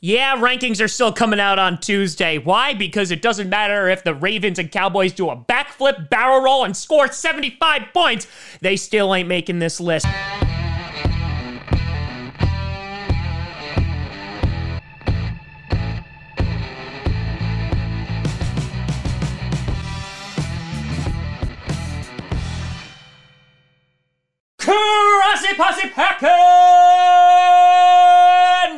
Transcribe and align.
Yeah, 0.00 0.36
rankings 0.36 0.80
are 0.80 0.86
still 0.86 1.12
coming 1.12 1.40
out 1.40 1.58
on 1.58 1.80
Tuesday. 1.80 2.38
Why? 2.38 2.72
Because 2.72 3.10
it 3.10 3.20
doesn't 3.20 3.48
matter 3.48 3.88
if 3.88 4.04
the 4.04 4.14
Ravens 4.14 4.60
and 4.60 4.70
Cowboys 4.70 5.12
do 5.12 5.28
a 5.28 5.36
backflip, 5.36 6.08
barrel 6.08 6.40
roll, 6.40 6.64
and 6.64 6.76
score 6.76 7.10
75 7.10 7.82
points, 7.92 8.28
they 8.60 8.76
still 8.76 9.12
ain't 9.12 9.28
making 9.28 9.58
this 9.58 9.80
list. 9.80 10.06
Grassi 24.60 25.54
Posse 25.56 25.88
Packer 25.88 26.28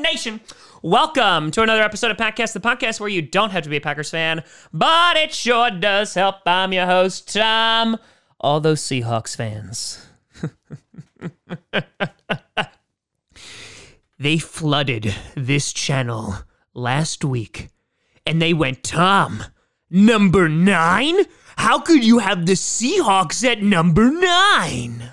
Nation. 0.00 0.41
Welcome 0.83 1.51
to 1.51 1.62
another 1.62 1.83
episode 1.83 2.11
of 2.11 2.17
Packcast, 2.17 2.55
the 2.55 2.61
podcast 2.61 3.00
where 3.00 3.09
you 3.11 3.21
don't 3.21 3.50
have 3.50 3.64
to 3.64 3.68
be 3.68 3.77
a 3.77 3.82
Packers 3.82 4.09
fan, 4.09 4.43
but 4.73 5.14
it 5.14 5.35
sure 5.35 5.71
does 5.71 6.14
help. 6.14 6.37
I'm 6.46 6.73
your 6.73 6.87
host, 6.87 7.35
Tom. 7.35 7.99
All 8.41 8.61
those 8.61 8.81
Seahawks 8.81 9.37
fans. 9.37 10.07
they 14.18 14.39
flooded 14.39 15.14
this 15.35 15.75
channel 15.75 16.37
last 16.73 17.26
week 17.26 17.68
and 18.25 18.40
they 18.40 18.54
went, 18.54 18.82
Tom, 18.82 19.45
number 19.90 20.49
nine? 20.49 21.26
How 21.59 21.79
could 21.79 22.03
you 22.03 22.21
have 22.21 22.46
the 22.46 22.54
Seahawks 22.54 23.46
at 23.46 23.62
number 23.62 24.11
nine? 24.11 25.12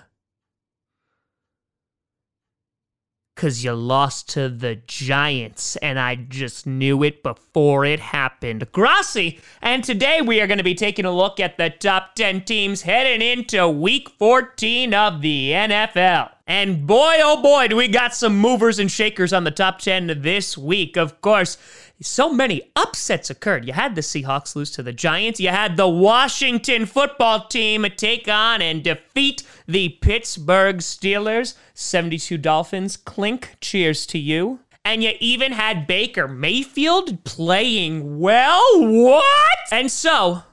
Because 3.38 3.64
you 3.64 3.72
lost 3.72 4.28
to 4.30 4.50
the 4.50 4.80
Giants, 4.88 5.76
and 5.76 6.00
I 6.00 6.16
just 6.16 6.66
knew 6.66 7.04
it 7.04 7.22
before 7.22 7.86
it 7.86 8.00
happened. 8.00 8.72
Grassi, 8.72 9.40
and 9.62 9.84
today 9.84 10.22
we 10.24 10.42
are 10.42 10.48
going 10.48 10.58
to 10.58 10.64
be 10.64 10.74
taking 10.74 11.06
a 11.06 11.12
look 11.12 11.40
at 11.40 11.56
the 11.56 11.70
top 11.70 12.16
10 12.16 12.46
teams 12.46 12.82
heading 12.82 13.22
into 13.22 13.70
week 13.70 14.10
14 14.18 14.92
of 14.92 15.22
the 15.22 15.52
NFL. 15.52 16.32
And 16.50 16.88
boy, 16.88 17.18
oh 17.22 17.42
boy, 17.42 17.68
do 17.68 17.76
we 17.76 17.90
got 17.90 18.16
some 18.16 18.38
movers 18.38 18.80
and 18.80 18.90
shakers 18.90 19.34
on 19.34 19.44
the 19.44 19.52
top 19.52 19.80
10 19.80 20.22
this 20.22 20.58
week. 20.58 20.96
Of 20.96 21.20
course, 21.20 21.58
so 22.02 22.32
many 22.32 22.72
upsets 22.74 23.30
occurred. 23.30 23.66
You 23.66 23.74
had 23.74 23.96
the 23.96 24.02
Seahawks 24.02 24.56
lose 24.56 24.72
to 24.72 24.84
the 24.84 24.94
Giants. 24.94 25.42
You 25.42 25.50
had 25.50 25.76
the 25.76 25.90
Washington 25.90 26.86
football 26.86 27.48
team 27.48 27.86
take 27.98 28.30
on 28.30 28.62
and 28.62 28.82
defeat 28.82 29.44
the 29.68 29.90
Pittsburgh 29.90 30.78
Steelers. 30.78 31.56
72 31.74 32.38
Dolphins. 32.38 32.96
Clink. 32.96 33.58
Cheers 33.60 34.06
to 34.08 34.18
you. 34.18 34.62
And 34.86 35.04
you 35.04 35.14
even 35.20 35.52
had 35.52 35.86
Baker 35.86 36.30
Mayfield 36.30 37.26
playing 37.26 38.20
well. 38.20 38.64
What? 38.78 39.58
And 39.70 39.92
so, 39.92 40.44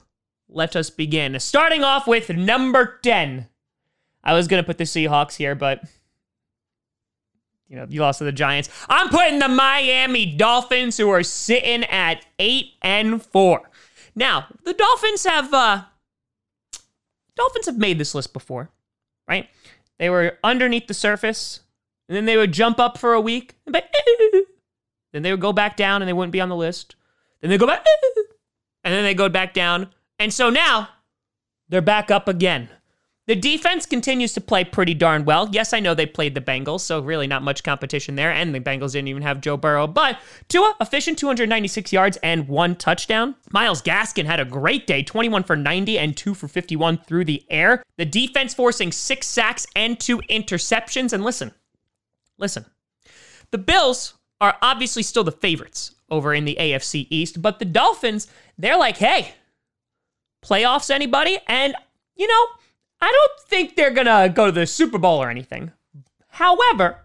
let 0.49 0.75
us 0.75 0.91
begin. 0.91 1.39
Starting 1.39 1.85
off 1.85 2.09
with 2.09 2.31
number 2.31 2.99
10. 3.01 3.47
I 4.25 4.33
was 4.33 4.49
going 4.49 4.63
to 4.63 4.67
put 4.67 4.79
the 4.79 4.85
Seahawks 4.85 5.37
here, 5.37 5.55
but 5.55 5.85
you 7.69 7.77
know, 7.77 7.87
you 7.89 8.01
lost 8.01 8.19
to 8.19 8.25
the 8.25 8.33
Giants. 8.33 8.69
I'm 8.89 9.09
putting 9.09 9.39
the 9.39 9.49
Miami 9.49 10.35
Dolphins, 10.35 10.97
who 10.97 11.11
are 11.11 11.23
sitting 11.23 11.85
at 11.85 12.25
eight 12.39 12.75
and 12.83 13.23
four. 13.23 13.71
Now, 14.15 14.47
the 14.65 14.75
Dolphins 14.75 15.25
have 15.25 15.53
uh 15.53 15.83
Dolphins 17.37 17.67
have 17.67 17.79
made 17.79 17.99
this 17.99 18.15
list 18.15 18.33
before, 18.33 18.71
right? 19.29 19.49
They 19.99 20.09
were 20.09 20.39
underneath 20.45 20.87
the 20.87 20.95
surface, 20.95 21.61
and 22.09 22.17
then 22.17 22.27
they 22.27 22.37
would 22.37 22.53
jump 22.53 22.79
up 22.79 22.99
for 22.99 23.13
a 23.13 23.21
week, 23.21 23.57
but 23.67 23.93
then 25.13 25.23
they 25.23 25.31
would 25.31 25.41
go 25.41 25.53
back 25.53 25.77
down 25.77 26.01
and 26.01 26.09
they 26.09 26.13
wouldn't 26.13 26.33
be 26.33 26.41
on 26.41 26.49
the 26.49 26.57
list. 26.57 26.97
Then 27.41 27.51
they 27.51 27.59
go 27.59 27.67
back, 27.67 27.85
and 28.85 28.95
then 28.95 29.03
they 29.03 29.15
go 29.15 29.29
back 29.29 29.53
down. 29.53 29.89
And 30.19 30.33
so 30.33 30.49
now 30.49 30.89
they're 31.69 31.81
back 31.81 32.11
up 32.11 32.29
again. 32.29 32.69
The 33.27 33.35
defense 33.35 33.87
continues 33.87 34.35
to 34.35 34.43
play 34.43 34.65
pretty 34.65 34.93
darn 34.93 35.25
well. 35.25 35.49
Yes, 35.51 35.73
I 35.73 35.81
know 35.81 35.95
they 35.95 36.05
played 36.05 36.35
the 36.35 36.43
Bengals, 36.43 36.81
so 36.81 37.01
really 37.01 37.27
not 37.27 37.43
much 37.43 37.63
competition 37.63 38.17
there, 38.17 38.31
and 38.31 38.55
the 38.55 38.61
Bengals 38.61 38.93
didn't 38.93 39.09
even 39.09 39.23
have 39.23 39.41
Joe 39.41 39.57
Burrow. 39.57 39.87
But 39.87 40.19
Tua, 40.49 40.75
efficient 40.79 41.19
296 41.19 41.91
yards 41.91 42.19
and 42.23 42.47
one 42.49 42.77
touchdown. 42.77 43.35
Myles 43.51 43.81
Gaskin 43.81 44.27
had 44.27 44.41
a 44.41 44.45
great 44.45 44.87
day 44.87 45.03
21 45.03 45.43
for 45.45 45.57
90 45.57 45.99
and 45.99 46.15
2 46.15 46.35
for 46.35 46.49
51 46.49 46.99
through 46.99 47.25
the 47.25 47.43
air. 47.49 47.83
The 47.97 48.05
defense 48.05 48.53
forcing 48.53 48.93
six 48.93 49.27
sacks 49.27 49.67
and 49.75 49.99
two 49.99 50.19
interceptions. 50.29 51.15
And 51.15 51.25
listen, 51.25 51.53
listen, 52.37 52.67
the 53.53 53.59
Bills 53.59 54.15
are 54.43 54.59
obviously 54.61 55.03
still 55.03 55.25
the 55.25 55.33
favorites 55.33 55.95
over 56.11 56.35
in 56.35 56.45
the 56.45 56.59
AFC 56.61 57.07
East, 57.09 57.41
but 57.41 57.59
the 57.59 57.65
Dolphins, 57.65 58.29
they're 58.59 58.77
like, 58.77 58.99
hey, 58.99 59.33
playoffs, 60.45 60.91
anybody? 60.91 61.39
And, 61.49 61.75
you 62.17 62.27
know, 62.27 62.47
I 63.05 63.13
don't 63.13 63.49
think 63.49 63.77
they're 63.77 63.91
going 63.91 64.07
to 64.07 64.33
go 64.35 64.47
to 64.47 64.53
the 64.53 64.67
Super 64.67 64.97
Bowl 64.97 65.23
or 65.23 65.29
anything. 65.29 65.73
However, 66.29 67.01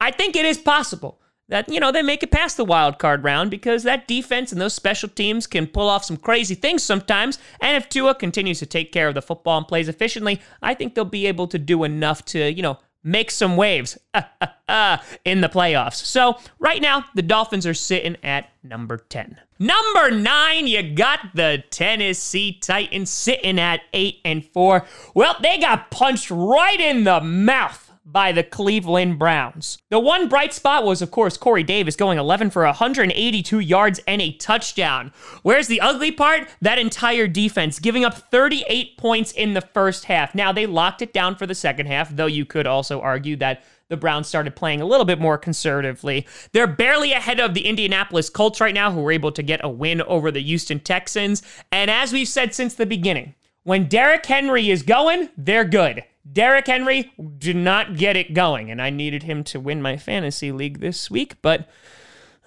I 0.00 0.10
think 0.10 0.34
it 0.34 0.44
is 0.44 0.58
possible 0.58 1.20
that, 1.48 1.68
you 1.68 1.78
know, 1.78 1.92
they 1.92 2.02
make 2.02 2.24
it 2.24 2.32
past 2.32 2.56
the 2.56 2.64
wild 2.64 2.98
card 2.98 3.22
round 3.22 3.48
because 3.48 3.84
that 3.84 4.08
defense 4.08 4.50
and 4.50 4.60
those 4.60 4.74
special 4.74 5.08
teams 5.08 5.46
can 5.46 5.68
pull 5.68 5.88
off 5.88 6.04
some 6.04 6.16
crazy 6.16 6.56
things 6.56 6.82
sometimes. 6.82 7.38
And 7.60 7.76
if 7.76 7.88
Tua 7.88 8.16
continues 8.16 8.58
to 8.58 8.66
take 8.66 8.90
care 8.90 9.06
of 9.06 9.14
the 9.14 9.22
football 9.22 9.58
and 9.58 9.68
plays 9.68 9.88
efficiently, 9.88 10.40
I 10.60 10.74
think 10.74 10.94
they'll 10.96 11.04
be 11.04 11.28
able 11.28 11.46
to 11.48 11.58
do 11.58 11.84
enough 11.84 12.24
to, 12.26 12.50
you 12.52 12.62
know, 12.62 12.78
make 13.04 13.30
some 13.30 13.56
waves 13.56 13.98
in 14.14 15.40
the 15.40 15.48
playoffs. 15.48 15.94
So, 16.04 16.38
right 16.58 16.80
now, 16.80 17.04
the 17.14 17.22
Dolphins 17.22 17.66
are 17.66 17.74
sitting 17.74 18.16
at 18.22 18.50
number 18.62 18.98
10. 18.98 19.38
Number 19.58 20.10
9, 20.10 20.66
you 20.66 20.94
got 20.94 21.20
the 21.34 21.62
Tennessee 21.70 22.58
Titans 22.60 23.10
sitting 23.10 23.60
at 23.60 23.80
8 23.92 24.20
and 24.24 24.44
4. 24.44 24.84
Well, 25.14 25.36
they 25.40 25.58
got 25.58 25.90
punched 25.90 26.30
right 26.30 26.80
in 26.80 27.04
the 27.04 27.20
mouth 27.20 27.91
by 28.04 28.32
the 28.32 28.42
Cleveland 28.42 29.18
Browns. 29.18 29.78
The 29.90 29.98
one 29.98 30.28
bright 30.28 30.52
spot 30.52 30.84
was, 30.84 31.02
of 31.02 31.10
course, 31.10 31.36
Corey 31.36 31.62
Davis 31.62 31.96
going 31.96 32.18
11 32.18 32.50
for 32.50 32.64
182 32.64 33.60
yards 33.60 34.00
and 34.06 34.20
a 34.20 34.32
touchdown. 34.32 35.12
Where's 35.42 35.68
the 35.68 35.80
ugly 35.80 36.10
part? 36.10 36.48
That 36.60 36.78
entire 36.78 37.28
defense 37.28 37.78
giving 37.78 38.04
up 38.04 38.14
38 38.14 38.96
points 38.96 39.32
in 39.32 39.54
the 39.54 39.60
first 39.60 40.06
half. 40.06 40.34
Now, 40.34 40.52
they 40.52 40.66
locked 40.66 41.02
it 41.02 41.12
down 41.12 41.36
for 41.36 41.46
the 41.46 41.54
second 41.54 41.86
half, 41.86 42.14
though 42.14 42.26
you 42.26 42.44
could 42.44 42.66
also 42.66 43.00
argue 43.00 43.36
that 43.36 43.64
the 43.88 43.96
Browns 43.96 44.26
started 44.26 44.56
playing 44.56 44.80
a 44.80 44.86
little 44.86 45.04
bit 45.04 45.20
more 45.20 45.36
conservatively. 45.36 46.26
They're 46.52 46.66
barely 46.66 47.12
ahead 47.12 47.40
of 47.40 47.52
the 47.52 47.66
Indianapolis 47.66 48.30
Colts 48.30 48.60
right 48.60 48.74
now, 48.74 48.90
who 48.90 49.02
were 49.02 49.12
able 49.12 49.32
to 49.32 49.42
get 49.42 49.60
a 49.62 49.68
win 49.68 50.00
over 50.02 50.30
the 50.30 50.42
Houston 50.42 50.80
Texans. 50.80 51.42
And 51.70 51.90
as 51.90 52.12
we've 52.12 52.26
said 52.26 52.54
since 52.54 52.74
the 52.74 52.86
beginning, 52.86 53.34
when 53.64 53.88
Derrick 53.88 54.24
Henry 54.24 54.70
is 54.70 54.82
going, 54.82 55.28
they're 55.36 55.64
good. 55.64 56.04
Derrick 56.30 56.66
Henry 56.66 57.12
did 57.38 57.56
not 57.56 57.96
get 57.96 58.16
it 58.16 58.34
going, 58.34 58.70
and 58.70 58.80
I 58.80 58.90
needed 58.90 59.24
him 59.24 59.42
to 59.44 59.60
win 59.60 59.82
my 59.82 59.96
fantasy 59.96 60.52
league 60.52 60.80
this 60.80 61.10
week, 61.10 61.40
but 61.42 61.68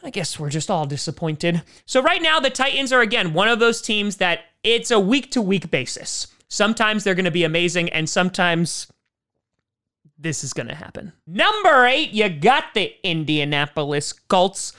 I 0.01 0.09
guess 0.09 0.39
we're 0.39 0.49
just 0.49 0.71
all 0.71 0.85
disappointed. 0.85 1.63
So, 1.85 2.01
right 2.01 2.21
now, 2.21 2.39
the 2.39 2.49
Titans 2.49 2.93
are 2.93 3.01
again 3.01 3.33
one 3.33 3.49
of 3.49 3.59
those 3.59 3.81
teams 3.81 4.17
that 4.17 4.41
it's 4.63 4.91
a 4.91 4.99
week 4.99 5.31
to 5.31 5.41
week 5.41 5.71
basis. 5.71 6.27
Sometimes 6.47 7.03
they're 7.03 7.15
going 7.15 7.25
to 7.25 7.31
be 7.31 7.43
amazing, 7.43 7.89
and 7.89 8.09
sometimes 8.09 8.87
this 10.17 10.43
is 10.43 10.53
going 10.53 10.67
to 10.67 10.75
happen. 10.75 11.11
Number 11.27 11.85
eight, 11.85 12.11
you 12.11 12.29
got 12.29 12.73
the 12.73 12.93
Indianapolis 13.03 14.13
Colts. 14.13 14.73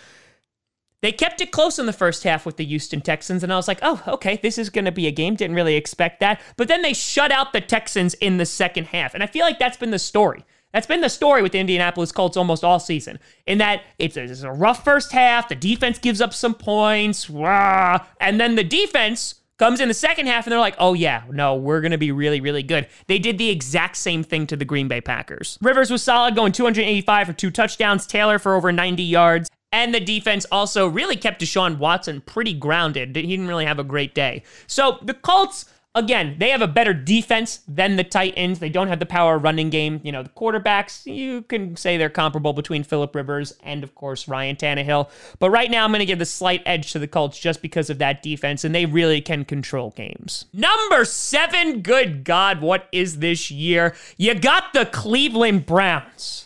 They 1.03 1.13
kept 1.13 1.41
it 1.41 1.53
close 1.53 1.79
in 1.79 1.87
the 1.87 1.93
first 1.93 2.23
half 2.23 2.47
with 2.47 2.57
the 2.57 2.65
Houston 2.65 3.01
Texans, 3.01 3.43
and 3.43 3.53
I 3.53 3.57
was 3.57 3.69
like, 3.69 3.79
oh, 3.83 4.03
okay, 4.09 4.39
this 4.43 4.59
is 4.59 4.71
going 4.71 4.87
to 4.87 4.93
be 4.93 5.07
a 5.07 5.11
game. 5.11 5.35
Didn't 5.35 5.57
really 5.57 5.77
expect 5.77 6.21
that. 6.21 6.41
But 6.57 6.69
then 6.69 6.83
they 6.83 6.95
shut 6.95 7.31
out 7.31 7.53
the 7.53 7.61
Texans 7.61 8.15
in 8.15 8.39
the 8.39 8.47
second 8.47 8.87
half. 8.87 9.15
And 9.15 9.23
I 9.23 9.27
feel 9.27 9.45
like 9.45 9.59
that's 9.59 9.77
been 9.77 9.91
the 9.91 9.99
story. 9.99 10.45
That's 10.73 10.87
been 10.87 11.01
the 11.01 11.09
story 11.09 11.43
with 11.43 11.53
the 11.53 11.59
Indianapolis 11.59 12.13
Colts 12.13 12.37
almost 12.37 12.65
all 12.65 12.79
season. 12.79 13.19
In 13.47 13.59
that 13.59 13.83
it's 13.99 14.17
a, 14.17 14.51
rough 14.51 14.85
first 14.85 15.13
half, 15.13 15.49
the 15.49 15.55
defense 15.55 15.99
gives 15.99 16.21
up 16.21 16.35
some 16.35 16.55
points, 16.55 17.31
rah, 17.31 18.05
and 18.21 18.41
then 18.41 18.57
the 18.57 18.65
defense 18.65 19.37
comes 19.59 19.81
in 19.81 19.89
the 19.89 19.95
second 19.95 20.27
half 20.27 20.45
and 20.47 20.53
they're 20.53 20.61
like, 20.61 20.77
oh 20.79 20.93
yeah, 20.93 21.23
no, 21.31 21.55
we're 21.55 21.81
going 21.81 21.93
to 21.93 21.99
be 21.99 22.13
really, 22.13 22.41
really 22.41 22.63
good. 22.63 22.89
They 23.07 23.19
did 23.19 23.39
the 23.39 23.49
exact 23.49 23.97
same 23.97 24.23
thing 24.23 24.47
to 24.49 24.57
the 24.57 24.67
Green 24.67 24.87
Bay 24.87 25.01
Packers. 25.01 25.57
Rivers 25.63 25.91
was 25.91 26.03
solid, 26.03 26.37
going 26.37 26.53
285 26.53 27.27
for 27.27 27.33
two 27.33 27.51
touchdowns, 27.51 28.07
Taylor 28.07 28.39
for 28.39 28.55
over 28.55 28.71
90 28.71 29.03
yards. 29.03 29.49
And 29.73 29.95
the 29.95 30.01
defense 30.01 30.47
also 30.51 30.87
really 30.87 31.17
kept 31.17 31.41
Deshaun 31.41 31.79
Watson 31.79 32.21
pretty 32.21 32.55
grounded. 32.55 33.15
He 33.15 33.23
didn't 33.23 33.49
really 33.49 33.67
have 33.67 33.79
a 33.79 33.85
great 33.85 34.15
day. 34.15 34.43
So 34.67 34.99
the 35.03 35.13
Colts, 35.13 35.67
again, 35.95 36.37
they 36.39 36.51
have 36.51 36.63
a 36.63 36.69
better 36.69 36.95
defense 36.95 37.61
than 37.67 37.97
the 37.97 38.05
Titans. 38.05 38.59
They 38.59 38.69
don't 38.69 38.89
have 38.89 39.01
the 39.01 39.07
power 39.07 39.39
running 39.39 39.69
game. 39.69 40.01
You 40.05 40.13
know, 40.13 40.23
the 40.23 40.31
quarterbacks, 40.31 41.05
you 41.05 41.43
can 41.43 41.77
say 41.77 41.97
they're 41.97 42.09
comparable 42.09 42.53
between 42.53 42.85
Philip 42.85 43.15
Rivers 43.15 43.55
and, 43.63 43.83
of 43.83 43.95
course, 43.95 44.29
Ryan 44.29 44.57
Tannehill. 44.57 45.11
But 45.41 45.51
right 45.51 45.71
now, 45.71 45.85
I'm 45.85 45.91
going 45.91 45.99
to 45.99 46.07
give 46.07 46.21
the 46.21 46.27
slight 46.27 46.63
edge 46.65 46.93
to 46.93 46.99
the 46.99 47.09
Colts 47.09 47.39
just 47.39 47.61
because 47.61 47.91
of 47.91 47.99
that 47.99 48.23
defense, 48.23 48.65
and 48.65 48.75
they 48.75 48.87
really 48.87 49.21
can 49.21 49.45
control 49.45 49.91
games. 49.91 50.47
Number 50.53 51.05
seven, 51.05 51.83
good 51.83 52.25
God, 52.25 52.61
what 52.61 52.89
is 52.93 53.19
this 53.19 53.51
year? 53.51 53.95
You 54.17 54.35
got 54.35 54.73
the 54.73 54.87
Cleveland 54.87 55.67
Browns. 55.67 56.45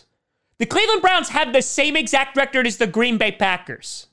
The 0.61 0.67
Cleveland 0.67 1.01
Browns 1.01 1.29
have 1.29 1.53
the 1.53 1.63
same 1.63 1.95
exact 1.95 2.37
record 2.37 2.67
as 2.67 2.77
the 2.77 2.85
Green 2.85 3.17
Bay 3.17 3.31
Packers. 3.31 4.05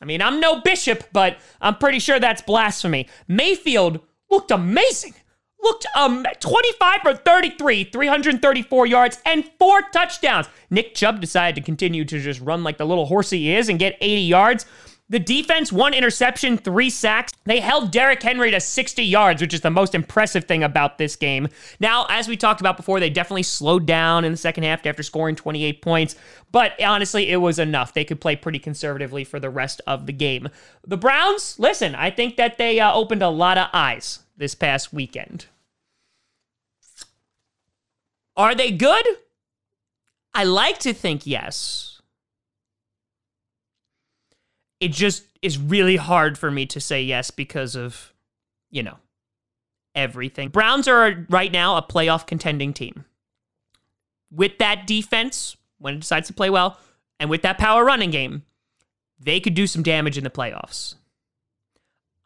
I 0.00 0.04
mean, 0.04 0.22
I'm 0.22 0.38
no 0.38 0.60
bishop, 0.60 1.08
but 1.12 1.38
I'm 1.60 1.74
pretty 1.78 1.98
sure 1.98 2.20
that's 2.20 2.40
blasphemy. 2.40 3.08
Mayfield 3.26 3.98
looked 4.30 4.52
amazing. 4.52 5.14
Looked 5.60 5.86
um 5.96 6.24
25 6.38 7.00
for 7.02 7.14
33, 7.14 7.82
334 7.82 8.86
yards, 8.86 9.18
and 9.26 9.50
four 9.58 9.82
touchdowns. 9.92 10.46
Nick 10.70 10.94
Chubb 10.94 11.20
decided 11.20 11.56
to 11.56 11.60
continue 11.60 12.04
to 12.04 12.20
just 12.20 12.40
run 12.40 12.62
like 12.62 12.78
the 12.78 12.86
little 12.86 13.06
horse 13.06 13.30
he 13.30 13.52
is 13.56 13.68
and 13.68 13.80
get 13.80 13.98
80 14.00 14.20
yards. 14.20 14.66
The 15.10 15.18
defense, 15.18 15.70
one 15.70 15.92
interception, 15.92 16.56
three 16.56 16.88
sacks. 16.88 17.32
They 17.44 17.60
held 17.60 17.90
Derrick 17.90 18.22
Henry 18.22 18.50
to 18.50 18.58
60 18.58 19.04
yards, 19.04 19.42
which 19.42 19.52
is 19.52 19.60
the 19.60 19.70
most 19.70 19.94
impressive 19.94 20.44
thing 20.44 20.62
about 20.62 20.96
this 20.96 21.14
game. 21.14 21.48
Now, 21.78 22.06
as 22.08 22.26
we 22.26 22.38
talked 22.38 22.60
about 22.60 22.78
before, 22.78 23.00
they 23.00 23.10
definitely 23.10 23.42
slowed 23.42 23.84
down 23.84 24.24
in 24.24 24.32
the 24.32 24.38
second 24.38 24.64
half 24.64 24.86
after 24.86 25.02
scoring 25.02 25.36
28 25.36 25.82
points, 25.82 26.16
but 26.52 26.80
honestly, 26.80 27.30
it 27.30 27.36
was 27.36 27.58
enough. 27.58 27.92
They 27.92 28.04
could 28.04 28.20
play 28.20 28.34
pretty 28.34 28.58
conservatively 28.58 29.24
for 29.24 29.38
the 29.38 29.50
rest 29.50 29.82
of 29.86 30.06
the 30.06 30.12
game. 30.12 30.48
The 30.86 30.96
Browns, 30.96 31.58
listen, 31.58 31.94
I 31.94 32.10
think 32.10 32.36
that 32.36 32.56
they 32.56 32.80
uh, 32.80 32.94
opened 32.94 33.22
a 33.22 33.28
lot 33.28 33.58
of 33.58 33.68
eyes 33.74 34.20
this 34.38 34.54
past 34.54 34.92
weekend. 34.92 35.46
Are 38.36 38.54
they 38.54 38.70
good? 38.70 39.06
I 40.32 40.44
like 40.44 40.78
to 40.78 40.94
think 40.94 41.26
yes 41.26 41.93
it 44.84 44.92
just 44.92 45.24
is 45.40 45.56
really 45.56 45.96
hard 45.96 46.36
for 46.36 46.50
me 46.50 46.66
to 46.66 46.78
say 46.78 47.02
yes 47.02 47.30
because 47.30 47.74
of, 47.74 48.12
you 48.70 48.82
know, 48.82 48.98
everything. 49.94 50.50
Browns 50.50 50.86
are 50.86 51.26
right 51.30 51.50
now 51.50 51.76
a 51.78 51.82
playoff 51.82 52.26
contending 52.26 52.74
team. 52.74 53.06
With 54.30 54.58
that 54.58 54.86
defense, 54.86 55.56
when 55.78 55.94
it 55.94 56.00
decides 56.00 56.26
to 56.26 56.34
play 56.34 56.50
well, 56.50 56.78
and 57.18 57.30
with 57.30 57.40
that 57.42 57.56
power 57.56 57.82
running 57.82 58.10
game, 58.10 58.42
they 59.18 59.40
could 59.40 59.54
do 59.54 59.66
some 59.66 59.82
damage 59.82 60.18
in 60.18 60.24
the 60.24 60.28
playoffs. 60.28 60.96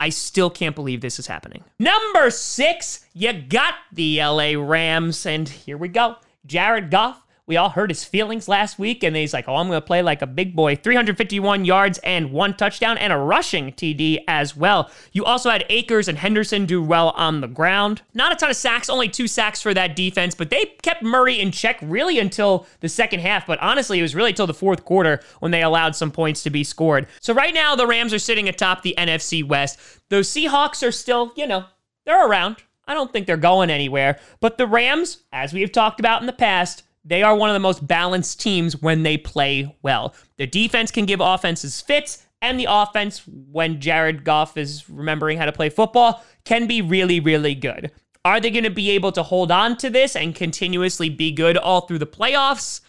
I 0.00 0.08
still 0.08 0.50
can't 0.50 0.75
believe 0.75 1.00
this 1.00 1.20
is 1.20 1.28
happening. 1.28 1.62
Number 1.78 2.28
six, 2.31 3.06
you 3.14 3.32
got 3.32 3.75
the 3.93 4.20
LA 4.20 4.55
Rams, 4.56 5.26
and 5.26 5.49
here 5.49 5.78
we 5.78 5.87
go. 5.87 6.16
Jared 6.44 6.90
Goff 6.90 7.25
we 7.49 7.56
all 7.56 7.71
hurt 7.71 7.91
his 7.91 8.05
feelings 8.05 8.47
last 8.47 8.79
week, 8.79 9.03
and 9.03 9.17
he's 9.17 9.33
like, 9.33 9.49
oh, 9.49 9.56
I'm 9.56 9.69
going 9.69 9.81
to 9.81 9.87
play 9.87 10.03
like 10.03 10.21
a 10.21 10.27
big 10.27 10.55
boy. 10.55 10.77
351 10.77 11.65
yards 11.65 11.99
and 12.05 12.31
one 12.31 12.55
touchdown 12.55 12.99
and 12.99 13.11
a 13.11 13.17
rushing 13.17 13.73
TD 13.73 14.23
as 14.29 14.55
well. 14.55 14.91
You 15.12 15.25
also 15.25 15.49
had 15.49 15.65
Akers 15.71 16.09
and 16.09 16.19
Henderson 16.19 16.67
do 16.67 16.83
well 16.83 17.11
on 17.11 17.41
the 17.41 17.49
ground. 17.49 18.03
Not 18.12 18.33
a 18.33 18.37
ton 18.37 18.50
of 18.50 18.56
sacks, 18.56 18.91
only 18.91 19.09
two 19.09 19.27
sacks 19.27 19.62
for 19.62 19.73
that 19.73 19.97
defense, 19.97 20.35
but 20.35 20.50
they 20.50 20.67
kept 20.83 21.03
Murray 21.03 21.41
in 21.41 21.50
check 21.50 21.79
really 21.81 22.19
until 22.19 22.67
the 22.81 22.89
second 22.89 23.21
half. 23.21 23.47
But 23.47 23.59
honestly, 23.61 23.99
it 23.99 24.03
was 24.03 24.15
really 24.15 24.31
until 24.31 24.47
the 24.47 24.53
fourth 24.53 24.85
quarter 24.85 25.21
when 25.41 25.51
they 25.51 25.62
allowed 25.62 25.97
some 25.97 26.11
points 26.11 26.43
to 26.43 26.51
be 26.51 26.62
scored. 26.62 27.06
So 27.21 27.33
right 27.33 27.55
now, 27.55 27.75
the 27.75 27.87
Rams 27.87 28.12
are 28.12 28.19
sitting 28.19 28.49
atop 28.49 28.83
the 28.83 28.94
NFC 28.99 29.43
West. 29.43 29.79
Those 30.11 30.29
Seahawks 30.29 30.87
are 30.87 30.93
still, 30.93 31.33
you 31.35 31.47
know, 31.47 31.65
they're 32.05 32.29
around. 32.29 32.56
I 32.87 32.94
don't 32.94 33.12
think 33.12 33.27
they're 33.27 33.37
going 33.37 33.71
anywhere. 33.71 34.19
But 34.41 34.59
the 34.59 34.67
Rams, 34.67 35.23
as 35.33 35.53
we 35.53 35.62
have 35.62 35.73
talked 35.73 36.01
about 36.01 36.21
in 36.21 36.27
the 36.27 36.33
past, 36.33 36.83
they 37.08 37.22
are 37.22 37.34
one 37.34 37.49
of 37.49 37.55
the 37.55 37.60
most 37.60 37.87
balanced 37.87 38.40
teams 38.40 38.81
when 38.81 39.02
they 39.02 39.16
play 39.16 39.75
well. 39.82 40.14
The 40.37 40.46
defense 40.46 40.90
can 40.90 41.06
give 41.06 41.20
offenses 41.20 41.81
fits, 41.81 42.26
and 42.43 42.60
the 42.60 42.66
offense, 42.69 43.22
when 43.26 43.81
Jared 43.81 44.25
Goff 44.25 44.56
is 44.56 44.88
remembering 44.88 45.38
how 45.38 45.46
to 45.46 45.52
play 45.52 45.70
football, 45.70 46.22
can 46.44 46.66
be 46.66 46.82
really, 46.82 47.19
really 47.19 47.55
good. 47.55 47.90
Are 48.25 48.40
they 48.40 48.50
going 48.50 48.64
to 48.64 48.70
be 48.70 48.90
able 48.90 49.12
to 49.12 49.22
hold 49.22 49.50
on 49.50 49.76
to 49.78 49.90
this 49.90 50.14
and 50.14 50.34
continuously 50.34 51.08
be 51.08 51.32
good 51.32 51.56
all 51.56 51.82
through 51.82 51.99
the 51.99 52.06
playoffs? 52.06 52.82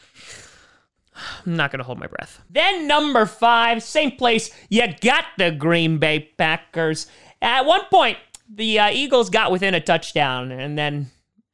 I'm 1.46 1.56
not 1.56 1.72
going 1.72 1.80
to 1.80 1.86
hold 1.86 2.00
my 2.00 2.08
breath. 2.08 2.42
Then, 2.50 2.88
number 2.88 3.26
five, 3.26 3.82
same 3.82 4.12
place, 4.12 4.52
you 4.70 4.84
got 5.02 5.26
the 5.38 5.52
Green 5.52 5.98
Bay 5.98 6.32
Packers. 6.38 7.08
At 7.42 7.66
one 7.66 7.86
point, 7.86 8.18
the 8.54 8.80
uh, 8.80 8.90
Eagles 8.92 9.30
got 9.30 9.52
within 9.52 9.74
a 9.74 9.82
touchdown, 9.82 10.52
and 10.52 10.78
then 10.78 11.10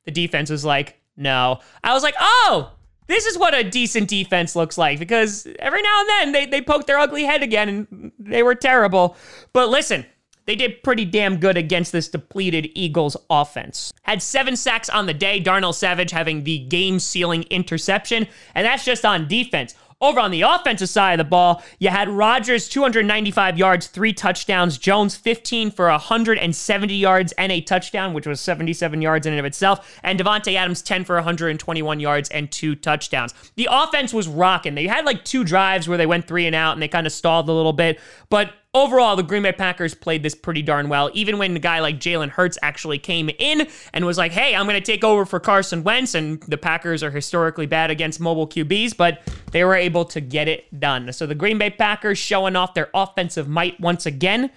the 0.06 0.12
defense 0.12 0.50
was 0.50 0.66
like, 0.66 1.00
no. 1.18 1.60
I 1.84 1.94
was 1.94 2.04
like, 2.04 2.16
oh, 2.20 2.72
this 3.08 3.26
is 3.26 3.38
what 3.38 3.54
a 3.54 3.64
decent 3.64 4.10
defense 4.10 4.56
looks 4.56 4.78
like 4.78 5.00
because 5.00 5.48
every 5.60 5.82
now 5.82 6.00
and 6.02 6.10
then 6.10 6.32
they, 6.32 6.46
they 6.46 6.62
poke 6.62 6.88
their 6.88 6.98
ugly 6.98 7.24
head 7.24 7.44
again 7.44 7.70
and 7.70 8.12
they 8.18 8.44
were 8.44 8.56
terrible. 8.56 9.16
But 9.54 9.70
listen, 9.70 10.06
they 10.46 10.56
did 10.56 10.84
pretty 10.84 11.06
damn 11.06 11.38
good 11.38 11.58
against 11.58 11.92
this 11.92 12.08
depleted 12.08 12.70
Eagles 12.76 13.18
offense. 13.30 13.92
Had 14.04 14.22
seven 14.22 14.56
sacks 14.56 14.90
on 14.90 15.08
the 15.08 15.14
day, 15.14 15.40
Darnell 15.40 15.74
Savage 15.74 16.12
having 16.12 16.44
the 16.44 16.60
game 16.60 17.00
sealing 17.00 17.44
interception, 17.44 18.28
and 18.54 18.66
that's 18.66 18.86
just 18.86 19.06
on 19.06 19.28
defense. 19.28 19.76
Over 20.02 20.20
on 20.20 20.32
the 20.32 20.42
offensive 20.42 20.90
side 20.90 21.14
of 21.14 21.26
the 21.26 21.30
ball, 21.30 21.64
you 21.80 21.88
had 21.88 22.10
Rodgers 22.10 22.68
295 22.68 23.58
yards, 23.58 23.88
three 23.88 24.12
touchdowns, 24.12 24.78
Jones 24.78 25.16
15 25.16 25.72
for 25.72 25.88
170 25.88 26.94
yards 26.94 27.32
and 27.34 27.50
a 27.50 27.62
touchdown, 27.62 28.14
which 28.14 28.28
was 28.28 28.42
77 28.42 29.02
yards 29.02 29.26
in 29.26 29.32
and 29.32 29.40
of 29.40 29.46
itself, 29.46 29.98
and 30.04 30.20
Davante 30.20 30.56
Adams 30.56 30.82
10 30.82 31.06
for 31.06 31.16
121 31.16 32.02
yards 32.02 32.30
and 32.30 32.52
two 32.52 32.76
touchdowns. 32.76 33.34
The 33.56 33.70
offense 33.72 34.14
was 34.14 34.28
rocking. 34.28 34.76
They 34.76 34.88
had 34.88 35.06
like 35.06 35.24
two 35.24 35.46
drives 35.46 35.88
where 35.88 35.98
they 35.98 36.06
went 36.06 36.28
three 36.28 36.46
and 36.46 36.56
out 36.56 36.74
and 36.74 36.82
they 36.82 36.90
kind 36.90 37.08
of 37.08 37.14
stalled 37.14 37.48
a 37.48 37.54
little 37.54 37.74
bit, 37.74 37.98
but 38.30 38.52
overall, 38.76 39.16
the 39.16 39.24
Green 39.24 39.42
Bay 39.42 39.54
Packers 39.54 39.96
played 39.96 40.22
this 40.22 40.36
pretty 40.36 40.62
darn 40.62 40.90
well, 40.90 41.10
even 41.14 41.40
when 41.40 41.56
a 41.56 41.60
guy 41.60 41.80
like 41.80 41.98
Jalen 42.00 42.30
Hurts 42.30 42.60
actually 42.62 43.00
came 43.00 43.30
in 43.40 43.68
and 43.94 44.06
was 44.06 44.18
like, 44.18 44.34
hey, 44.34 44.54
I'm 44.54 44.68
going 44.68 44.80
to 44.80 44.86
take 44.86 45.04
over 45.04 45.26
for 45.26 45.40
Carson 45.40 45.84
Wentz. 45.84 46.14
And 46.14 46.42
the 46.44 46.58
Packers 46.58 47.02
are 47.02 47.10
historically 47.10 47.66
bad 47.66 47.90
against 47.90 48.20
mobile 48.20 48.48
QBs, 48.48 48.96
but 48.96 49.22
they 49.52 49.64
were 49.64 49.76
able 49.76 50.06
to 50.06 50.22
get 50.22 50.48
it 50.48 50.80
done. 50.80 51.12
So 51.14 51.26
the 51.26 51.34
Green 51.34 51.58
Bay 51.58 51.72
Packers 51.72 52.20
showing 52.20 52.56
off 52.56 52.76
their 52.76 52.90
offensive 52.94 53.48
might 53.48 53.80
once 53.80 54.06
again, 54.06 54.52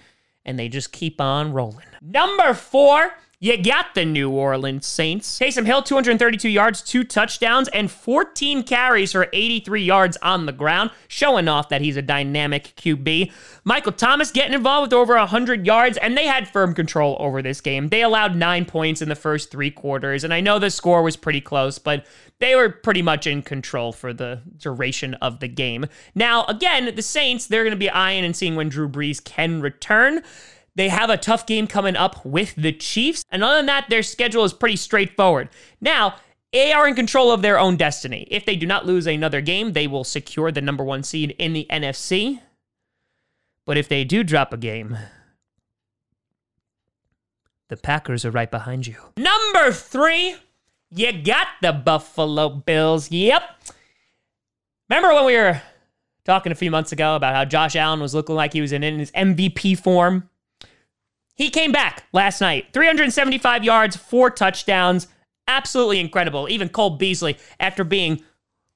and 0.45 0.59
they 0.59 0.69
just 0.69 0.91
keep 0.91 1.19
on 1.19 1.53
rolling. 1.53 1.85
Number 2.01 2.53
four. 2.53 3.13
You 3.41 3.55
got 3.55 3.95
the 3.95 4.03
New 4.03 4.31
Orleans 4.31 4.85
Saints. 4.85 5.39
Taysom 5.39 5.65
Hill, 5.65 5.81
232 5.81 6.49
yards, 6.49 6.81
two 6.81 7.05
touchdowns, 7.05 7.69
and 7.69 7.89
14 7.89 8.63
carries 8.63 9.13
for 9.13 9.29
83 9.31 9.81
yards 9.81 10.17
on 10.17 10.45
the 10.45 10.51
ground, 10.51 10.91
showing 11.07 11.47
off 11.47 11.69
that 11.69 11.79
he's 11.79 11.95
a 11.95 12.01
dynamic 12.01 12.73
QB. 12.75 13.31
Michael 13.63 13.93
Thomas 13.93 14.31
getting 14.31 14.53
involved 14.53 14.91
with 14.91 14.99
over 14.99 15.15
100 15.15 15.65
yards, 15.65 15.97
and 15.99 16.17
they 16.17 16.25
had 16.27 16.49
firm 16.49 16.75
control 16.75 17.15
over 17.17 17.41
this 17.41 17.61
game. 17.61 17.87
They 17.87 18.01
allowed 18.01 18.35
nine 18.35 18.65
points 18.65 19.01
in 19.01 19.07
the 19.07 19.15
first 19.15 19.51
three 19.51 19.71
quarters, 19.71 20.25
and 20.25 20.33
I 20.33 20.41
know 20.41 20.59
the 20.59 20.69
score 20.69 21.01
was 21.01 21.15
pretty 21.15 21.39
close, 21.39 21.79
but 21.79 22.05
they 22.39 22.55
were 22.55 22.69
pretty 22.69 23.01
much 23.01 23.25
in 23.25 23.41
control 23.41 23.93
for 23.93 24.11
the 24.11 24.41
duration 24.57 25.13
of 25.15 25.39
the 25.39 25.47
game. 25.47 25.85
Now, 26.13 26.43
again, 26.47 26.93
the 26.93 27.01
Saints, 27.01 27.47
they're 27.47 27.63
going 27.63 27.71
to 27.71 27.77
be 27.77 27.89
eyeing 27.89 28.25
and 28.25 28.35
seeing 28.35 28.57
when 28.57 28.67
Drew 28.67 28.89
Brees 28.89 29.23
can 29.23 29.61
return. 29.61 30.23
They 30.75 30.89
have 30.89 31.09
a 31.09 31.17
tough 31.17 31.45
game 31.45 31.67
coming 31.67 31.95
up 31.95 32.25
with 32.25 32.55
the 32.55 32.71
Chiefs. 32.71 33.23
And 33.29 33.43
other 33.43 33.57
than 33.57 33.65
that, 33.67 33.89
their 33.89 34.03
schedule 34.03 34.43
is 34.43 34.53
pretty 34.53 34.75
straightforward. 34.75 35.49
Now, 35.81 36.15
they 36.51 36.71
are 36.71 36.87
in 36.87 36.95
control 36.95 37.31
of 37.31 37.41
their 37.41 37.59
own 37.59 37.77
destiny. 37.77 38.27
If 38.31 38.45
they 38.45 38.55
do 38.55 38.65
not 38.65 38.85
lose 38.85 39.05
another 39.05 39.41
game, 39.41 39.73
they 39.73 39.87
will 39.87 40.03
secure 40.03 40.51
the 40.51 40.61
number 40.61 40.83
one 40.83 41.03
seed 41.03 41.35
in 41.37 41.53
the 41.53 41.67
NFC. 41.69 42.41
But 43.65 43.77
if 43.77 43.87
they 43.87 44.03
do 44.03 44.23
drop 44.23 44.51
a 44.51 44.57
game, 44.57 44.97
the 47.67 47.77
Packers 47.77 48.25
are 48.25 48.31
right 48.31 48.49
behind 48.49 48.87
you. 48.87 48.95
Number 49.15 49.71
three, 49.71 50.35
you 50.89 51.11
got 51.21 51.47
the 51.61 51.71
Buffalo 51.71 52.49
Bills. 52.49 53.11
Yep. 53.11 53.43
Remember 54.89 55.13
when 55.13 55.25
we 55.25 55.35
were 55.35 55.61
talking 56.25 56.51
a 56.51 56.55
few 56.55 56.71
months 56.71 56.91
ago 56.91 57.15
about 57.15 57.35
how 57.35 57.45
Josh 57.45 57.75
Allen 57.75 57.99
was 57.99 58.15
looking 58.15 58.35
like 58.35 58.53
he 58.53 58.61
was 58.61 58.71
in 58.71 58.81
his 58.81 59.11
MVP 59.11 59.77
form? 59.77 60.27
He 61.39 61.49
came 61.49 61.71
back 61.71 62.03
last 62.11 62.41
night 62.41 62.67
375 62.73 63.63
yards, 63.63 63.95
four 63.95 64.29
touchdowns. 64.29 65.07
Absolutely 65.47 66.01
incredible. 66.01 66.49
Even 66.49 66.67
Cole 66.67 66.91
Beasley, 66.91 67.37
after 67.61 67.85
being 67.85 68.21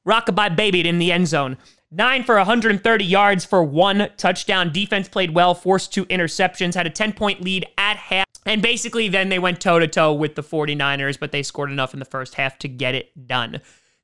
rockabye 0.08 0.56
babied 0.56 0.86
in 0.86 0.98
the 0.98 1.12
end 1.12 1.28
zone. 1.28 1.58
Nine 1.92 2.24
for 2.24 2.38
130 2.38 3.04
yards 3.04 3.44
for 3.44 3.64
one 3.64 4.10
touchdown. 4.16 4.72
Defense 4.72 5.10
played 5.10 5.36
well, 5.36 5.54
forced 5.54 5.94
two 5.94 6.06
interceptions, 6.06 6.74
had 6.74 6.88
a 6.88 6.90
10 6.90 7.12
point 7.14 7.42
lead 7.42 7.68
at 7.78 7.98
half. 7.98 8.26
And 8.46 8.62
basically, 8.62 9.10
then 9.10 9.28
they 9.28 9.40
went 9.40 9.60
toe 9.60 9.80
to 9.80 9.88
toe 9.88 10.14
with 10.14 10.36
the 10.36 10.42
49ers, 10.42 11.20
but 11.20 11.34
they 11.34 11.44
scored 11.44 11.70
enough 11.70 11.94
in 11.94 12.00
the 12.00 12.06
first 12.06 12.36
half 12.36 12.58
to 12.60 12.70
get 12.70 12.96
it 12.96 13.28
done. 13.28 13.60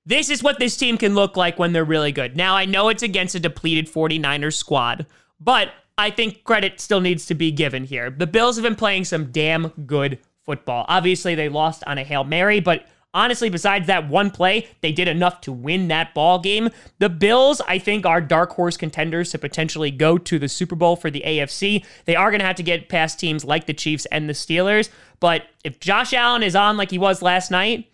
This 0.05 0.29
is 0.29 0.43
what 0.43 0.59
this 0.59 0.75
team 0.75 0.97
can 0.97 1.15
look 1.15 1.37
like 1.37 1.57
when 1.57 1.71
they're 1.71 1.85
really 1.85 2.11
good. 2.11 2.35
Now, 2.35 2.55
I 2.55 2.65
know 2.65 2.89
it's 2.89 3.03
against 3.03 3.35
a 3.35 3.39
depleted 3.39 3.87
49ers 3.87 4.55
squad, 4.55 5.05
but 5.39 5.71
I 5.99 6.11
think 6.11 6.45
credit 6.45 6.79
still 6.79 7.01
needs 7.01 7.25
to 7.25 7.35
be 7.35 7.51
given 7.51 7.83
here. 7.83 8.09
The 8.09 8.25
Bills 8.25 8.55
have 8.55 8.63
been 8.63 8.75
playing 8.75 9.03
some 9.03 9.31
damn 9.31 9.67
good 9.85 10.19
football. 10.45 10.85
Obviously, 10.87 11.35
they 11.35 11.49
lost 11.49 11.83
on 11.85 11.97
a 11.97 12.03
Hail 12.05 12.23
Mary, 12.23 12.61
but 12.61 12.85
honestly, 13.13 13.49
besides 13.49 13.87
that 13.87 14.07
one 14.07 14.31
play, 14.31 14.67
they 14.79 14.93
did 14.93 15.09
enough 15.09 15.41
to 15.41 15.51
win 15.51 15.89
that 15.89 16.13
ball 16.13 16.39
game. 16.39 16.69
The 16.99 17.09
Bills, 17.09 17.61
I 17.67 17.79
think, 17.79 18.05
are 18.05 18.21
dark 18.21 18.53
horse 18.53 18.77
contenders 18.77 19.31
to 19.31 19.37
potentially 19.37 19.91
go 19.91 20.17
to 20.17 20.39
the 20.39 20.47
Super 20.47 20.75
Bowl 20.75 20.95
for 20.95 21.11
the 21.11 21.21
AFC. 21.25 21.85
They 22.05 22.15
are 22.15 22.31
going 22.31 22.39
to 22.39 22.45
have 22.45 22.55
to 22.55 22.63
get 22.63 22.87
past 22.87 23.19
teams 23.19 23.43
like 23.43 23.65
the 23.65 23.73
Chiefs 23.73 24.05
and 24.05 24.29
the 24.29 24.33
Steelers. 24.33 24.89
But 25.19 25.47
if 25.65 25.81
Josh 25.81 26.13
Allen 26.13 26.43
is 26.43 26.55
on 26.55 26.77
like 26.77 26.91
he 26.91 26.97
was 26.97 27.21
last 27.21 27.51
night, 27.51 27.91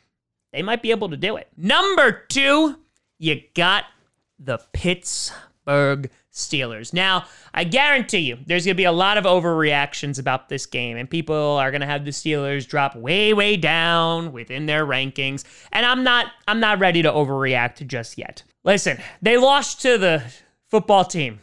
they 0.54 0.62
might 0.62 0.84
be 0.84 0.92
able 0.92 1.10
to 1.10 1.18
do 1.18 1.38
it. 1.38 1.48
Number 1.58 2.24
two, 2.30 2.78
you 3.18 3.42
got 3.56 3.86
the 4.38 4.60
Pittsburgh 4.74 6.12
Steelers. 6.36 6.94
Now, 6.94 7.25
I 7.54 7.63
guarantee 7.63 8.20
you, 8.20 8.38
there's 8.46 8.65
going 8.65 8.75
to 8.75 8.77
be 8.77 8.84
a 8.84 8.92
lot 8.92 9.18
of 9.18 9.24
overreactions 9.24 10.20
about 10.20 10.50
this 10.50 10.65
game, 10.65 10.98
and 10.98 11.10
people 11.10 11.34
are 11.36 11.72
going 11.72 11.82
to 11.82 11.88
have 11.88 12.04
the 12.04 12.12
Steelers 12.12 12.68
drop 12.68 12.94
way, 12.96 13.34
way 13.34 13.56
down 13.56 14.34
within 14.34 14.65
their 14.65 14.86
rankings. 14.86 15.46
And 15.72 15.86
I'm 15.86 16.04
not, 16.04 16.27
I'm 16.48 16.60
not 16.60 16.80
ready 16.80 17.01
to 17.04 17.12
overreact 17.12 17.88
just 17.88 18.18
yet. 18.18 18.44
Listen, 18.65 18.98
they 19.22 19.38
lost 19.38 19.82
to 19.84 19.98
the 19.98 20.24
football 20.70 21.06
team. 21.06 21.39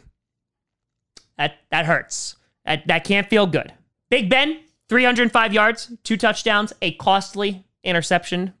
That 1.37 1.55
that 1.71 1.85
hurts. 1.85 2.35
That 2.63 2.85
that 2.87 3.03
can't 3.03 3.27
feel 3.27 3.47
good. 3.47 3.73
Big 4.11 4.29
Ben, 4.29 4.59
305 4.89 5.53
yards, 5.53 5.91
two 6.03 6.17
touchdowns, 6.17 6.71
a 6.83 6.91
costly 6.93 7.65
interception. 7.83 8.53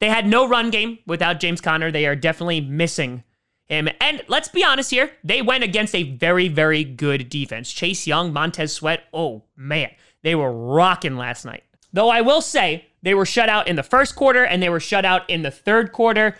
They 0.00 0.08
had 0.08 0.26
no 0.26 0.48
run 0.48 0.70
game 0.70 1.00
without 1.06 1.40
James 1.40 1.60
Conner. 1.60 1.90
They 1.90 2.06
are 2.06 2.16
definitely 2.16 2.62
missing 2.62 3.24
him. 3.68 3.88
And 4.00 4.22
let's 4.28 4.48
be 4.48 4.64
honest 4.64 4.90
here, 4.90 5.10
they 5.22 5.42
went 5.42 5.64
against 5.64 5.94
a 5.94 6.02
very, 6.02 6.48
very 6.48 6.84
good 6.84 7.28
defense. 7.28 7.72
Chase 7.72 8.06
Young, 8.06 8.32
Montez 8.32 8.72
Sweat, 8.72 9.04
oh 9.12 9.42
man, 9.56 9.90
they 10.22 10.34
were 10.34 10.52
rocking 10.52 11.16
last 11.16 11.44
night. 11.44 11.64
Though 11.92 12.08
I 12.08 12.20
will 12.20 12.40
say, 12.40 12.86
they 13.02 13.14
were 13.14 13.26
shut 13.26 13.48
out 13.48 13.68
in 13.68 13.76
the 13.76 13.82
first 13.82 14.16
quarter 14.16 14.44
and 14.44 14.62
they 14.62 14.68
were 14.68 14.80
shut 14.80 15.04
out 15.04 15.28
in 15.30 15.42
the 15.42 15.50
third 15.50 15.92
quarter. 15.92 16.36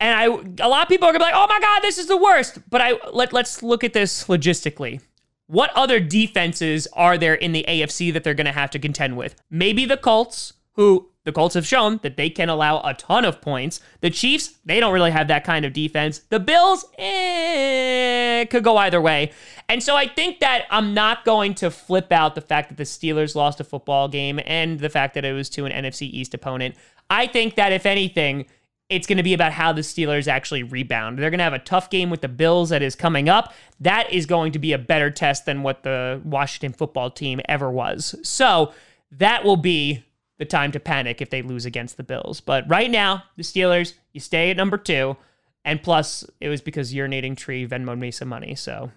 And 0.00 0.18
I 0.18 0.24
a 0.64 0.68
lot 0.68 0.82
of 0.82 0.88
people 0.88 1.08
are 1.08 1.12
gonna 1.12 1.24
be 1.24 1.30
like, 1.30 1.34
oh 1.36 1.46
my 1.48 1.60
god, 1.60 1.80
this 1.80 1.98
is 1.98 2.06
the 2.06 2.16
worst. 2.16 2.58
But 2.68 2.80
I 2.80 2.94
let, 3.12 3.32
let's 3.32 3.62
look 3.62 3.84
at 3.84 3.92
this 3.92 4.24
logistically. 4.24 5.00
What 5.46 5.70
other 5.74 6.00
defenses 6.00 6.88
are 6.94 7.18
there 7.18 7.34
in 7.34 7.52
the 7.52 7.64
AFC 7.68 8.12
that 8.12 8.24
they're 8.24 8.34
gonna 8.34 8.52
have 8.52 8.70
to 8.70 8.78
contend 8.78 9.16
with? 9.16 9.34
Maybe 9.50 9.84
the 9.84 9.96
Colts, 9.96 10.54
who 10.74 11.08
the 11.24 11.32
Colts 11.32 11.54
have 11.54 11.66
shown 11.66 12.00
that 12.02 12.16
they 12.16 12.28
can 12.28 12.48
allow 12.48 12.80
a 12.80 12.94
ton 12.94 13.24
of 13.24 13.40
points. 13.40 13.80
The 14.00 14.10
Chiefs, 14.10 14.58
they 14.64 14.80
don't 14.80 14.92
really 14.92 15.12
have 15.12 15.28
that 15.28 15.44
kind 15.44 15.64
of 15.64 15.72
defense. 15.72 16.18
The 16.28 16.40
Bills, 16.40 16.84
eh, 16.98 18.44
could 18.46 18.64
go 18.64 18.76
either 18.76 19.00
way. 19.00 19.32
And 19.68 19.82
so 19.82 19.96
I 19.96 20.08
think 20.08 20.40
that 20.40 20.66
I'm 20.70 20.94
not 20.94 21.24
going 21.24 21.54
to 21.56 21.70
flip 21.70 22.10
out 22.10 22.34
the 22.34 22.40
fact 22.40 22.70
that 22.70 22.76
the 22.76 22.84
Steelers 22.84 23.34
lost 23.34 23.60
a 23.60 23.64
football 23.64 24.08
game 24.08 24.40
and 24.44 24.80
the 24.80 24.90
fact 24.90 25.14
that 25.14 25.24
it 25.24 25.32
was 25.32 25.48
to 25.50 25.64
an 25.64 25.72
NFC 25.72 26.02
East 26.02 26.34
opponent. 26.34 26.74
I 27.08 27.26
think 27.26 27.54
that 27.54 27.72
if 27.72 27.86
anything, 27.86 28.46
it's 28.88 29.06
going 29.06 29.16
to 29.16 29.22
be 29.22 29.32
about 29.32 29.52
how 29.52 29.72
the 29.72 29.80
Steelers 29.80 30.28
actually 30.28 30.62
rebound. 30.62 31.18
They're 31.18 31.30
going 31.30 31.38
to 31.38 31.44
have 31.44 31.52
a 31.52 31.58
tough 31.58 31.88
game 31.88 32.10
with 32.10 32.20
the 32.20 32.28
Bills 32.28 32.70
that 32.70 32.82
is 32.82 32.94
coming 32.94 33.28
up. 33.28 33.54
That 33.80 34.12
is 34.12 34.26
going 34.26 34.52
to 34.52 34.58
be 34.58 34.72
a 34.72 34.78
better 34.78 35.10
test 35.10 35.46
than 35.46 35.62
what 35.62 35.82
the 35.82 36.20
Washington 36.24 36.72
football 36.72 37.10
team 37.10 37.40
ever 37.48 37.70
was. 37.70 38.14
So 38.22 38.72
that 39.12 39.44
will 39.44 39.56
be 39.56 40.04
the 40.42 40.46
time 40.46 40.72
to 40.72 40.80
panic 40.80 41.22
if 41.22 41.30
they 41.30 41.40
lose 41.40 41.66
against 41.66 41.96
the 41.96 42.02
Bills. 42.02 42.40
But 42.40 42.68
right 42.68 42.90
now, 42.90 43.22
the 43.36 43.44
Steelers, 43.44 43.94
you 44.12 44.18
stay 44.18 44.50
at 44.50 44.56
number 44.56 44.76
two. 44.76 45.16
And 45.64 45.80
plus, 45.80 46.24
it 46.40 46.48
was 46.48 46.60
because 46.60 46.92
urinating 46.92 47.36
tree 47.36 47.64
Venmoed 47.64 48.00
me 48.00 48.10
some 48.10 48.26
money. 48.26 48.56
So 48.56 48.90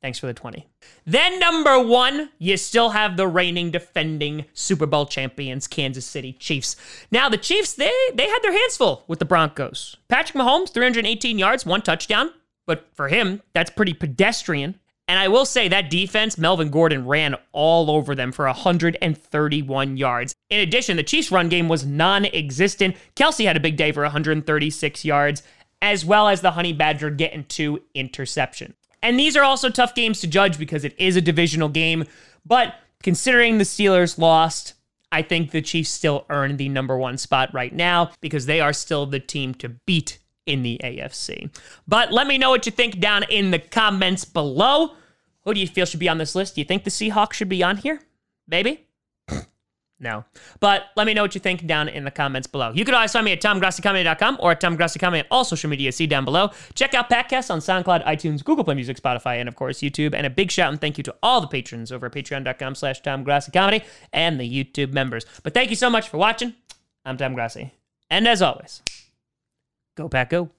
thanks 0.00 0.18
for 0.18 0.26
the 0.26 0.32
20. 0.32 0.66
Then 1.04 1.38
number 1.38 1.78
one, 1.78 2.30
you 2.38 2.56
still 2.56 2.90
have 2.90 3.18
the 3.18 3.28
reigning 3.28 3.70
defending 3.70 4.46
Super 4.54 4.86
Bowl 4.86 5.04
champions, 5.04 5.66
Kansas 5.66 6.06
City 6.06 6.32
Chiefs. 6.32 6.76
Now, 7.10 7.28
the 7.28 7.36
Chiefs, 7.36 7.74
they, 7.74 7.92
they 8.14 8.26
had 8.26 8.38
their 8.40 8.52
hands 8.52 8.78
full 8.78 9.04
with 9.06 9.18
the 9.18 9.26
Broncos. 9.26 9.96
Patrick 10.08 10.42
Mahomes, 10.42 10.72
318 10.72 11.38
yards, 11.38 11.66
one 11.66 11.82
touchdown. 11.82 12.30
But 12.64 12.88
for 12.94 13.08
him, 13.08 13.42
that's 13.52 13.68
pretty 13.68 13.92
pedestrian. 13.92 14.80
And 15.06 15.18
I 15.18 15.28
will 15.28 15.44
say 15.44 15.68
that 15.68 15.90
defense, 15.90 16.38
Melvin 16.38 16.70
Gordon 16.70 17.06
ran 17.06 17.36
all 17.52 17.90
over 17.90 18.14
them 18.14 18.32
for 18.32 18.46
131 18.46 19.96
yards. 19.96 20.34
In 20.48 20.60
addition, 20.60 20.96
the 20.96 21.02
Chiefs' 21.02 21.30
run 21.30 21.48
game 21.48 21.68
was 21.68 21.84
non 21.84 22.24
existent. 22.24 22.96
Kelce 23.14 23.44
had 23.44 23.56
a 23.56 23.60
big 23.60 23.76
day 23.76 23.92
for 23.92 24.02
136 24.02 25.04
yards, 25.04 25.42
as 25.82 26.04
well 26.04 26.28
as 26.28 26.40
the 26.40 26.52
Honey 26.52 26.72
Badger 26.72 27.10
getting 27.10 27.44
two 27.44 27.82
interception. 27.94 28.74
And 29.02 29.18
these 29.18 29.36
are 29.36 29.44
also 29.44 29.68
tough 29.68 29.94
games 29.94 30.20
to 30.20 30.26
judge 30.26 30.58
because 30.58 30.84
it 30.84 30.94
is 30.98 31.16
a 31.16 31.20
divisional 31.20 31.68
game. 31.68 32.04
But 32.46 32.74
considering 33.02 33.58
the 33.58 33.64
Steelers 33.64 34.16
lost, 34.16 34.72
I 35.12 35.20
think 35.20 35.50
the 35.50 35.60
Chiefs 35.60 35.90
still 35.90 36.24
earn 36.30 36.56
the 36.56 36.70
number 36.70 36.96
one 36.96 37.18
spot 37.18 37.52
right 37.52 37.72
now 37.72 38.10
because 38.22 38.46
they 38.46 38.60
are 38.60 38.72
still 38.72 39.04
the 39.04 39.20
team 39.20 39.54
to 39.56 39.68
beat 39.68 40.18
in 40.46 40.62
the 40.62 40.80
AFC. 40.82 41.50
But 41.86 42.12
let 42.12 42.26
me 42.26 42.38
know 42.38 42.50
what 42.50 42.66
you 42.66 42.72
think 42.72 43.00
down 43.00 43.24
in 43.24 43.50
the 43.50 43.58
comments 43.58 44.24
below. 44.24 44.94
Who 45.44 45.54
do 45.54 45.60
you 45.60 45.66
feel 45.66 45.86
should 45.86 46.00
be 46.00 46.08
on 46.08 46.18
this 46.18 46.34
list? 46.34 46.54
Do 46.54 46.60
you 46.60 46.64
think 46.64 46.84
the 46.84 46.90
Seahawks 46.90 47.34
should 47.34 47.48
be 47.48 47.62
on 47.62 47.76
here? 47.76 48.00
Maybe? 48.48 48.86
no. 50.00 50.24
But 50.60 50.84
let 50.96 51.06
me 51.06 51.14
know 51.14 51.22
what 51.22 51.34
you 51.34 51.40
think 51.40 51.66
down 51.66 51.88
in 51.88 52.04
the 52.04 52.10
comments 52.10 52.46
below. 52.46 52.72
You 52.72 52.84
can 52.84 52.94
always 52.94 53.12
find 53.12 53.24
me 53.24 53.32
at 53.32 53.42
tomgrassicomedy.com 53.42 54.38
or 54.40 54.52
at 54.52 54.60
tomgrassicomedy 54.60 55.20
on 55.20 55.26
all 55.30 55.44
social 55.44 55.68
media. 55.68 55.92
See 55.92 56.06
down 56.06 56.24
below. 56.24 56.50
Check 56.74 56.94
out 56.94 57.10
Packcast 57.10 57.50
on 57.50 57.58
SoundCloud, 57.60 58.06
iTunes, 58.06 58.42
Google 58.42 58.64
Play 58.64 58.74
Music, 58.74 58.98
Spotify, 58.98 59.38
and 59.38 59.48
of 59.48 59.56
course 59.56 59.80
YouTube. 59.80 60.14
And 60.14 60.26
a 60.26 60.30
big 60.30 60.50
shout 60.50 60.70
and 60.70 60.80
thank 60.80 60.96
you 60.98 61.04
to 61.04 61.14
all 61.22 61.40
the 61.40 61.46
patrons 61.46 61.92
over 61.92 62.06
at 62.06 62.12
patreon.com 62.12 62.74
slash 62.74 63.02
tomgrassicomedy 63.02 63.84
and 64.12 64.40
the 64.40 64.64
YouTube 64.64 64.92
members. 64.92 65.26
But 65.42 65.52
thank 65.52 65.70
you 65.70 65.76
so 65.76 65.90
much 65.90 66.08
for 66.08 66.16
watching. 66.16 66.54
I'm 67.04 67.18
Tom 67.18 67.34
Grassi. 67.34 67.72
And 68.08 68.26
as 68.26 68.40
always, 68.40 68.82
Go 69.96 70.08
Pack 70.08 70.30
Go. 70.30 70.50